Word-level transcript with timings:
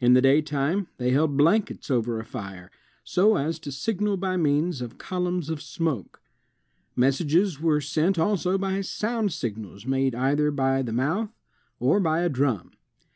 In 0.00 0.14
the 0.14 0.20
daytime 0.20 0.88
they 0.96 1.10
held 1.10 1.36
blankets 1.36 1.88
over 1.88 2.18
a 2.18 2.24
fire, 2.24 2.68
so 3.04 3.36
as 3.36 3.60
to 3.60 3.70
signal 3.70 4.16
by 4.16 4.36
means 4.36 4.80
of 4.82 4.98
colimms 4.98 5.48
of 5.48 5.62
smoke. 5.62 6.20
Messages 6.96 7.60
were 7.60 7.80
sent 7.80 8.18
also 8.18 8.58
by 8.58 8.80
sound 8.80 9.32
signals 9.32 9.86
made 9.86 10.16
either 10.16 10.50
by 10.50 10.82
the 10.82 10.90
mouth 10.92 11.30
or 11.78 12.00
by 12.00 12.22
a 12.22 12.28
drum. 12.28 12.72